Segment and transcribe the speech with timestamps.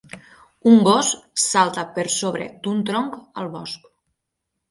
[0.69, 1.09] Un gos
[1.43, 3.85] salta per sobre d'un tronc al bosc.